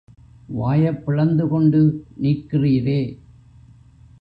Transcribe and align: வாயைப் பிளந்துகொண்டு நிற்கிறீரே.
வாயைப் 0.47 1.03
பிளந்துகொண்டு 1.05 1.81
நிற்கிறீரே. 2.21 3.17